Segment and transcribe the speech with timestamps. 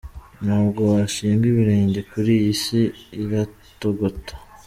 [0.45, 2.81] ntabwo washinga ibirenge kuri iyi Isi
[3.21, 4.33] iratogota.